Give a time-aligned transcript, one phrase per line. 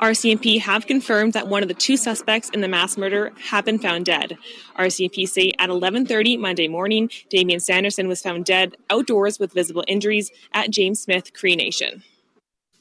[0.00, 3.78] RCMP have confirmed that one of the two suspects in the mass murder have been
[3.78, 4.38] found dead.
[4.76, 10.30] RCMP say at 11:30 Monday morning, Damien Sanderson was found dead outdoors with visible injuries
[10.52, 12.04] at James Smith Cree Nation.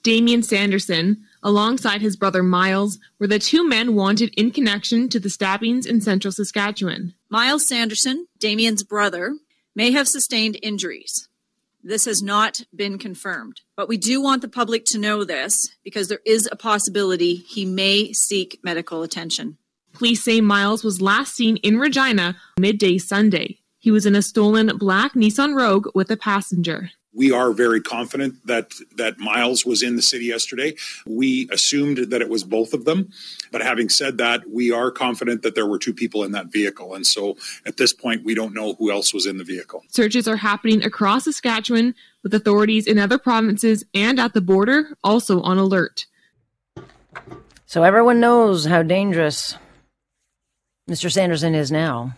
[0.03, 5.29] Damien Sanderson, alongside his brother Myles, were the two men wanted in connection to the
[5.29, 7.15] stabbings in central Saskatchewan.
[7.29, 9.35] Myles Sanderson, Damien's brother,
[9.75, 11.27] may have sustained injuries.
[11.87, 16.09] This has not been confirmed, but we do want the public to know this because
[16.09, 19.57] there is a possibility he may seek medical attention.
[19.93, 23.59] Police say Myles was last seen in Regina midday Sunday.
[23.79, 28.35] He was in a stolen black Nissan Rogue with a passenger we are very confident
[28.45, 30.75] that that Myles was in the city yesterday.
[31.05, 33.09] We assumed that it was both of them,
[33.51, 36.93] but having said that, we are confident that there were two people in that vehicle,
[36.93, 37.35] and so
[37.65, 39.83] at this point, we don't know who else was in the vehicle.
[39.89, 45.41] Searches are happening across Saskatchewan, with authorities in other provinces and at the border also
[45.41, 46.05] on alert.
[47.65, 49.55] So everyone knows how dangerous
[50.89, 51.11] Mr.
[51.11, 52.15] Sanderson is now.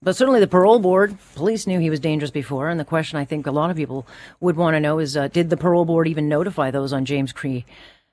[0.00, 2.68] But certainly the parole board, police knew he was dangerous before.
[2.68, 4.06] And the question I think a lot of people
[4.40, 7.32] would want to know is uh, did the parole board even notify those on James
[7.32, 7.64] Cree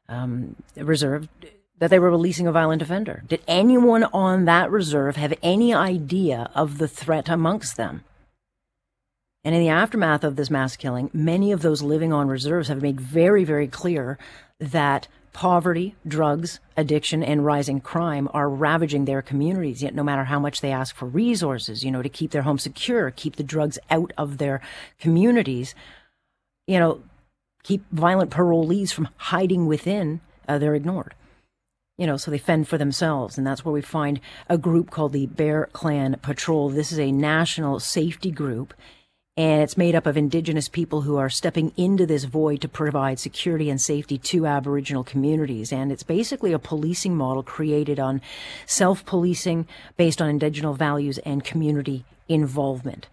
[0.09, 1.27] um, Reserve
[1.77, 3.23] that they were releasing a violent offender?
[3.27, 8.03] Did anyone on that reserve have any idea of the threat amongst them?
[9.44, 12.81] And in the aftermath of this mass killing, many of those living on reserves have
[12.81, 14.17] made very, very clear
[14.59, 20.39] that Poverty, drugs, addiction, and rising crime are ravaging their communities, yet no matter how
[20.39, 23.77] much they ask for resources, you know, to keep their home secure, keep the drugs
[23.92, 24.61] out of their
[24.97, 25.75] communities,
[26.67, 27.03] you know,
[27.64, 31.14] keep violent parolees from hiding within, uh, they're ignored.
[31.97, 33.38] You know, so they fend for themselves.
[33.38, 36.70] And that's where we find a group called the Bear Clan Patrol.
[36.70, 38.73] This is a national safety group
[39.38, 43.19] and it's made up of indigenous people who are stepping into this void to provide
[43.19, 45.73] security and safety to aboriginal communities.
[45.73, 48.22] And it's basically a policing model created on
[48.66, 53.08] self-policing based on indigenous values and community involvement.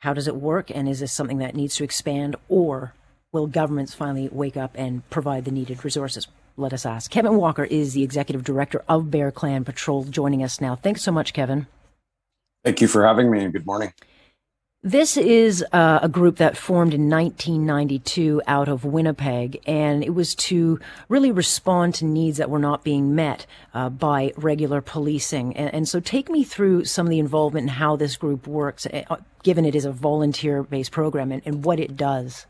[0.00, 2.94] How does it work and is this something that needs to expand or
[3.32, 6.26] will governments finally wake up and provide the needed resources?
[6.56, 7.08] Let us ask.
[7.10, 10.74] Kevin walker is the executive director of bear clan patrol joining us now.
[10.74, 11.68] Thanks so much kevin.
[12.64, 13.92] Thank you for having me good morning
[14.82, 20.34] this is uh, a group that formed in 1992 out of Winnipeg, and it was
[20.36, 20.80] to
[21.10, 25.54] really respond to needs that were not being met uh, by regular policing.
[25.54, 28.86] And, and, so, take me through some of the involvement and how this group works,
[28.86, 32.46] uh, given it is a volunteer based program, and, and, what it does.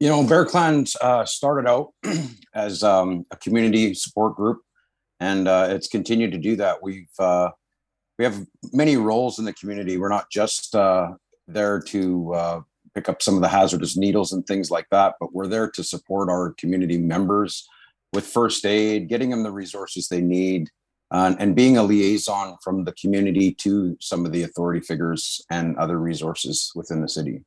[0.00, 1.94] You know, Bear Clans uh, started out
[2.54, 4.58] as um, a community support group,
[5.18, 6.82] and uh, it's continued to do that.
[6.82, 7.52] We've uh,
[8.18, 9.96] we have many roles in the community.
[9.96, 11.12] We're not just uh,
[11.48, 12.60] there to uh,
[12.94, 15.82] pick up some of the hazardous needles and things like that, but we're there to
[15.82, 17.66] support our community members
[18.12, 20.70] with first aid, getting them the resources they need,
[21.10, 25.76] uh, and being a liaison from the community to some of the authority figures and
[25.76, 27.42] other resources within the city.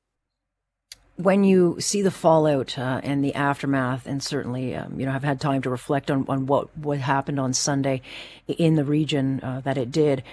[1.16, 5.24] When you see the fallout uh, and the aftermath, and certainly, um, you know, I've
[5.24, 8.02] had time to reflect on, on what, what happened on Sunday
[8.48, 10.24] in the region uh, that it did,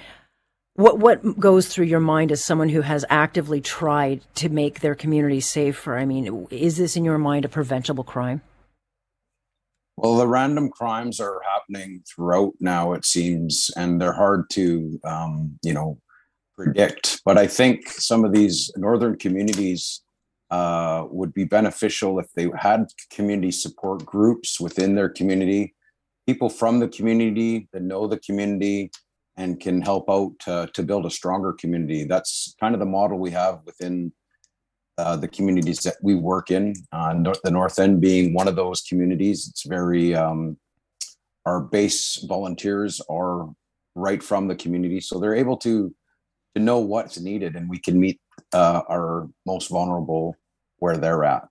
[0.74, 4.94] what what goes through your mind as someone who has actively tried to make their
[4.94, 5.96] community safer?
[5.96, 8.42] I mean, is this in your mind a preventable crime?
[9.96, 15.56] Well, the random crimes are happening throughout now, it seems, and they're hard to, um,
[15.62, 16.00] you know,
[16.56, 17.22] predict.
[17.24, 20.02] But I think some of these northern communities
[20.50, 25.74] uh, would be beneficial if they had community support groups within their community,
[26.26, 28.90] people from the community that know the community,
[29.36, 32.04] and can help out to, to build a stronger community.
[32.04, 34.12] That's kind of the model we have within
[34.96, 36.74] uh, the communities that we work in.
[36.92, 39.48] Uh, the North End being one of those communities.
[39.48, 40.56] It's very um,
[41.44, 43.48] our base volunteers are
[43.96, 45.94] right from the community, so they're able to
[46.54, 48.20] to know what's needed, and we can meet
[48.52, 50.36] uh, our most vulnerable
[50.78, 51.48] where they're at.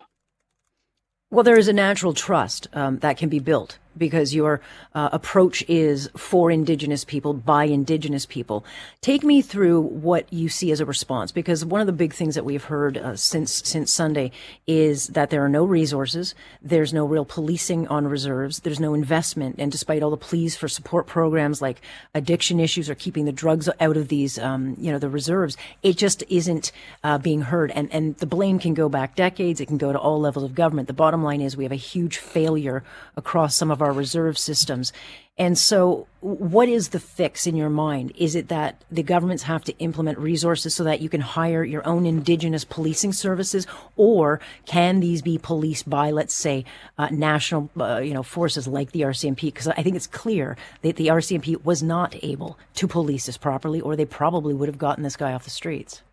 [1.30, 4.62] Well, there is a natural trust um, that can be built because your
[4.96, 8.66] uh, approach is for Indigenous people by Indigenous people.
[9.02, 12.36] Take me through what you see as a response, because one of the big things
[12.36, 14.32] that we've heard uh, since since Sunday
[14.66, 19.56] is that there are no resources, there's no real policing on reserves, there's no investment,
[19.60, 21.82] and despite all the pleas for support programs like
[22.16, 25.98] addiction issues or keeping the drugs out of these, um, you know, the reserves, it
[25.98, 26.72] just isn't
[27.04, 27.72] uh, being heard.
[27.72, 29.62] And and the blame can go back decades.
[29.62, 30.88] It can go to all levels of government.
[30.88, 32.84] The bottom line is we have a huge failure
[33.16, 34.94] across some of our reserve systems.
[35.36, 38.14] And so, what is the fix in your mind?
[38.16, 41.86] Is it that the governments have to implement resources so that you can hire your
[41.88, 43.66] own indigenous policing services,
[43.96, 46.66] or can these be policed by, let's say,
[47.00, 49.42] uh, national, uh, you know, forces like the RCMP?
[49.42, 53.82] Because I think it's clear that the RCMP was not able to police this properly,
[53.82, 56.04] or they probably would have gotten this guy off the streets.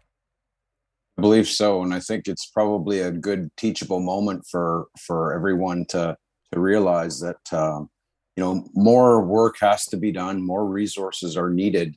[1.18, 5.84] I believe so, and I think it's probably a good teachable moment for for everyone
[5.90, 6.16] to
[6.52, 7.52] to realize that.
[7.52, 7.90] Um,
[8.36, 11.94] you know more work has to be done more resources are needed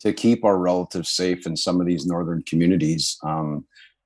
[0.00, 3.64] to keep our relatives safe in some of these northern communities um,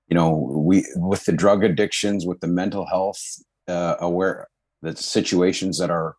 [0.09, 3.21] you know we with the drug addictions with the mental health
[3.67, 4.49] uh, aware
[4.83, 6.15] the situations that are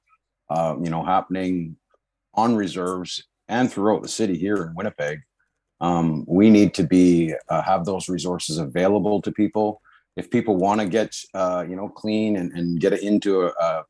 [0.49, 1.77] uh, you know happening
[2.33, 5.19] on reserves and throughout the city here in winnipeg
[5.79, 9.81] um, we need to be uh, have those resources available to people
[10.15, 13.83] if people want to get uh, you know clean and, and get into a, a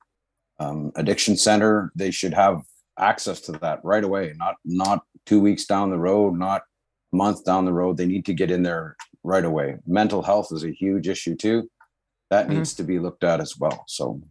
[0.60, 2.62] um, addiction center, they should have
[3.00, 6.62] access to that right away, not not two weeks down the road, not
[7.12, 7.98] a month down the road.
[7.98, 9.78] They need to get in there right away.
[9.86, 11.70] Mental health is a huge issue too.
[12.30, 12.58] That mm-hmm.
[12.58, 13.84] needs to be looked at as well.
[13.88, 14.22] So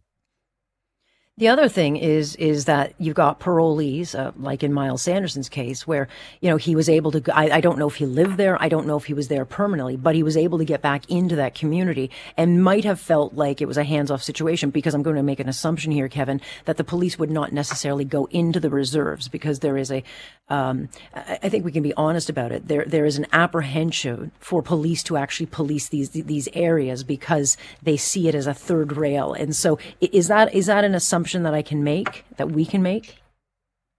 [1.35, 5.87] the other thing is is that you've got parolees, uh, like in Myles Sanderson's case,
[5.87, 6.07] where
[6.41, 7.35] you know he was able to.
[7.35, 8.61] I, I, don't know if he lived there.
[8.61, 11.09] I don't know if he was there permanently, but he was able to get back
[11.09, 14.69] into that community and might have felt like it was a hands off situation.
[14.69, 18.05] Because I'm going to make an assumption here, Kevin, that the police would not necessarily
[18.05, 20.03] go into the reserves because there is a.
[20.49, 22.67] Um, I think we can be honest about it.
[22.67, 27.97] There there is an apprehension for police to actually police these these areas because they
[27.97, 31.22] see it as a third rail, and so is that is that an assumption?
[31.23, 33.15] Assumption that I can make, that we can make?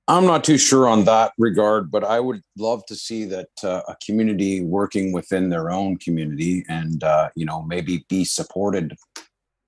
[0.09, 3.81] I'm not too sure on that regard, but I would love to see that uh,
[3.88, 8.94] a community working within their own community and, uh, you know, maybe be supported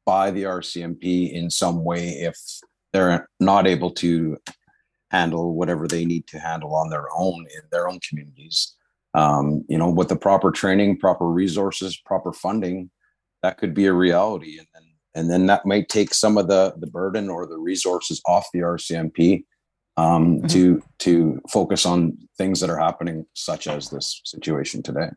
[0.04, 2.36] by the RCMP in some way if
[2.92, 4.36] they're not able to
[5.10, 8.76] handle whatever they need to handle on their own in their own communities.
[9.14, 12.90] Um, you know, with the proper training, proper resources, proper funding,
[13.42, 14.58] that could be a reality.
[14.58, 14.85] And, and
[15.16, 18.60] and then that might take some of the the burden or the resources off the
[18.60, 19.44] RCMP
[19.96, 20.46] um, mm-hmm.
[20.48, 25.08] to to focus on things that are happening, such as this situation today.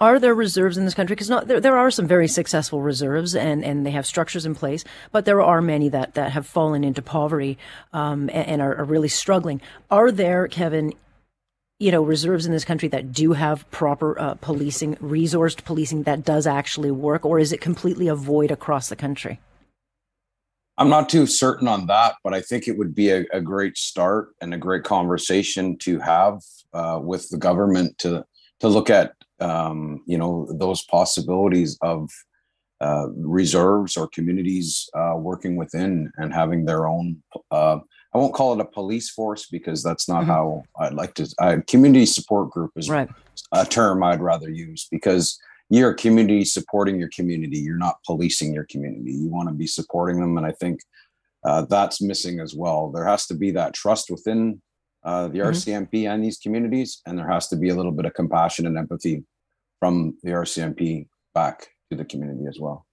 [0.00, 1.14] Are there reserves in this country?
[1.14, 4.84] Because there, there are some very successful reserves, and, and they have structures in place.
[5.12, 7.58] But there are many that, that have fallen into poverty
[7.92, 9.60] um, and, and are, are really struggling.
[9.90, 10.94] Are there, Kevin,
[11.82, 16.24] you know, reserves in this country that do have proper uh, policing, resourced policing that
[16.24, 19.40] does actually work, or is it completely a void across the country?
[20.78, 23.76] I'm not too certain on that, but I think it would be a, a great
[23.76, 26.40] start and a great conversation to have
[26.72, 28.24] uh, with the government to
[28.60, 32.08] to look at um, you know those possibilities of
[32.80, 37.20] uh, reserves or communities uh, working within and having their own
[37.50, 37.78] uh,
[38.14, 40.30] I won't call it a police force because that's not mm-hmm.
[40.30, 41.34] how I'd like to.
[41.40, 43.08] A community support group is right.
[43.52, 45.38] a term I'd rather use because
[45.70, 47.58] you're a community supporting your community.
[47.58, 49.12] You're not policing your community.
[49.12, 50.80] You want to be supporting them, and I think
[51.44, 52.90] uh, that's missing as well.
[52.90, 54.60] There has to be that trust within
[55.04, 55.50] uh, the mm-hmm.
[55.50, 58.76] RCMP and these communities, and there has to be a little bit of compassion and
[58.76, 59.24] empathy
[59.80, 62.86] from the RCMP back to the community as well.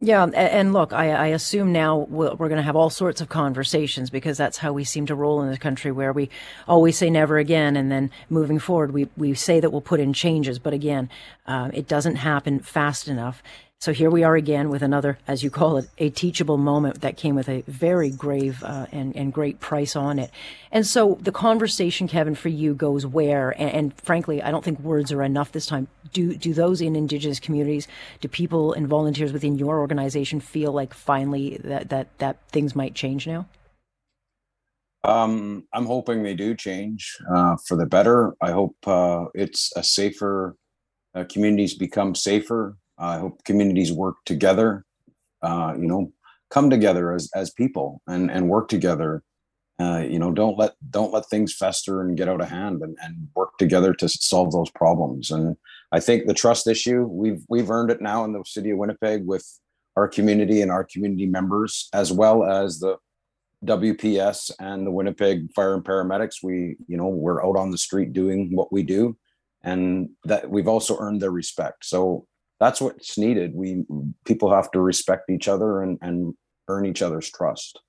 [0.00, 4.10] Yeah, and look, I, I assume now we're going to have all sorts of conversations
[4.10, 6.28] because that's how we seem to roll in this country, where we
[6.68, 10.12] always say never again, and then moving forward, we we say that we'll put in
[10.12, 11.08] changes, but again,
[11.46, 13.42] uh, it doesn't happen fast enough.
[13.78, 17.18] So here we are again with another, as you call it, a teachable moment that
[17.18, 20.30] came with a very grave uh, and, and great price on it.
[20.72, 23.50] And so the conversation, Kevin, for you goes where?
[23.50, 25.88] And, and, frankly, I don't think words are enough this time.
[26.12, 27.86] Do do those in Indigenous communities,
[28.20, 32.94] do people and volunteers within your organization feel like finally that that that things might
[32.94, 33.46] change now?
[35.04, 38.34] Um, I'm hoping they do change uh, for the better.
[38.40, 40.56] I hope uh, it's a safer.
[41.14, 44.84] Uh, communities become safer I hope communities work together,
[45.42, 46.12] uh, you know,
[46.50, 49.22] come together as, as people and, and work together.
[49.78, 52.96] Uh, you know, don't let don't let things fester and get out of hand and,
[53.02, 55.30] and work together to solve those problems.
[55.30, 55.54] And
[55.92, 59.26] I think the trust issue, we've we've earned it now in the city of Winnipeg
[59.26, 59.46] with
[59.94, 62.96] our community and our community members, as well as the
[63.66, 66.42] WPS and the Winnipeg Fire and Paramedics.
[66.42, 69.16] We, you know, we're out on the street doing what we do,
[69.62, 71.84] and that we've also earned their respect.
[71.84, 72.26] So
[72.60, 73.54] that's what's needed.
[73.54, 73.84] We
[74.24, 76.34] people have to respect each other and, and
[76.68, 77.80] earn each other's trust.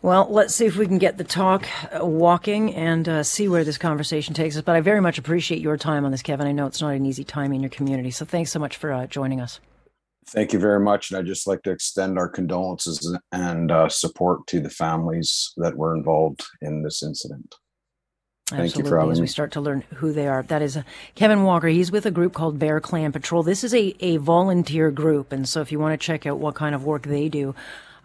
[0.00, 3.64] Well, let's see if we can get the talk uh, walking and uh, see where
[3.64, 4.62] this conversation takes us.
[4.62, 6.46] But I very much appreciate your time on this, Kevin.
[6.46, 8.92] I know it's not an easy time in your community, so thanks so much for
[8.92, 9.58] uh, joining us.
[10.28, 11.10] Thank you very much.
[11.10, 15.76] And I'd just like to extend our condolences and uh, support to the families that
[15.76, 17.56] were involved in this incident.
[18.48, 20.42] Thank Absolutely, you for having as we start to learn who they are.
[20.42, 20.82] That is uh,
[21.14, 21.68] Kevin Walker.
[21.68, 23.42] He's with a group called Bear Clan Patrol.
[23.42, 25.32] This is a, a volunteer group.
[25.32, 27.54] And so if you want to check out what kind of work they do,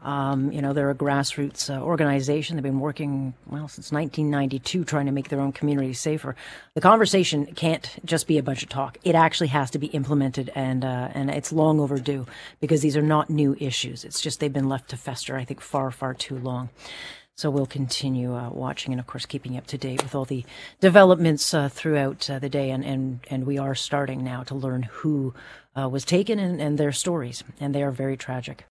[0.01, 2.57] um, you know, they're a grassroots uh, organization.
[2.57, 6.35] They've been working, well, since 1992 trying to make their own communities safer.
[6.73, 8.97] The conversation can't just be a bunch of talk.
[9.05, 12.25] It actually has to be implemented and, uh, and it's long overdue
[12.59, 14.03] because these are not new issues.
[14.03, 16.69] It's just they've been left to fester, I think, far, far too long.
[17.35, 20.45] So we'll continue uh, watching and, of course, keeping up to date with all the
[20.79, 22.69] developments uh, throughout uh, the day.
[22.69, 25.33] And, and, and we are starting now to learn who
[25.75, 27.43] uh, was taken and, and their stories.
[27.59, 28.65] And they are very tragic.